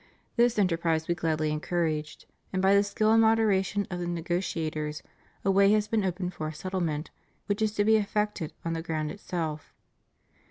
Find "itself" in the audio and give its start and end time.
9.11-9.75